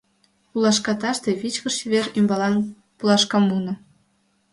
Пулашкаште— 0.49 1.29
вичкыж 1.41 1.73
чевер 1.77 2.05
ӱмбалан 2.19 2.55
пулашкамуно. 2.97 3.73